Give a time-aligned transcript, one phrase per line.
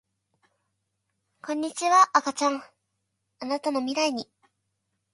[1.45, 2.63] こんにちは赤ちゃん
[3.41, 4.27] あなたの未来に